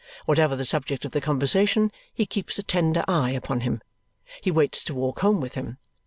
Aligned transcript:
Whatever 0.25 0.55
the 0.55 0.65
subject 0.65 1.05
of 1.05 1.11
the 1.11 1.21
conversation, 1.21 1.91
he 2.11 2.25
keeps 2.25 2.57
a 2.57 2.63
tender 2.63 3.05
eye 3.07 3.29
upon 3.33 3.59
him. 3.59 3.83
He 4.41 4.49
waits 4.49 4.83
to 4.85 4.95
walk 4.95 5.19
home 5.19 5.39
with 5.39 5.53
him. 5.53 5.77